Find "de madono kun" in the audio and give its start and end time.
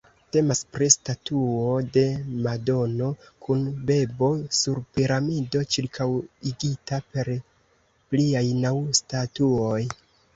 1.97-3.61